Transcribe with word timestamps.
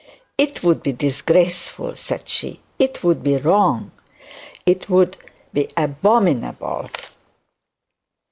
'It 0.35 0.63
would 0.63 0.81
be 0.81 0.91
disgraceful,' 0.91 1.95
said 1.95 2.27
she; 2.27 2.59
'it 2.79 3.03
would 3.03 3.21
be 3.21 3.37
wrong; 3.37 3.91
it 4.65 4.89
would 4.89 5.15
be 5.53 5.69
abominable. 5.77 6.89